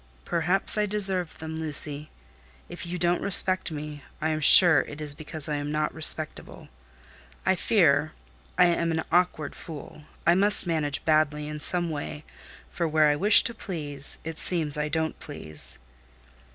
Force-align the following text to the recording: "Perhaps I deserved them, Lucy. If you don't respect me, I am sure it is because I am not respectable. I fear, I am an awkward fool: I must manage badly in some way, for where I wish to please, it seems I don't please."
"Perhaps 0.25 0.79
I 0.79 0.87
deserved 0.87 1.39
them, 1.39 1.57
Lucy. 1.57 2.09
If 2.67 2.87
you 2.87 2.97
don't 2.97 3.21
respect 3.21 3.69
me, 3.69 4.03
I 4.19 4.29
am 4.29 4.39
sure 4.39 4.81
it 4.81 4.99
is 4.99 5.13
because 5.13 5.47
I 5.47 5.57
am 5.57 5.71
not 5.71 5.93
respectable. 5.93 6.69
I 7.45 7.53
fear, 7.53 8.13
I 8.57 8.65
am 8.65 8.89
an 8.91 9.03
awkward 9.11 9.53
fool: 9.53 10.05
I 10.25 10.33
must 10.33 10.65
manage 10.65 11.05
badly 11.05 11.47
in 11.47 11.59
some 11.59 11.91
way, 11.91 12.23
for 12.71 12.87
where 12.87 13.09
I 13.09 13.15
wish 13.15 13.43
to 13.43 13.53
please, 13.53 14.17
it 14.23 14.39
seems 14.39 14.75
I 14.75 14.89
don't 14.89 15.19
please." 15.19 15.77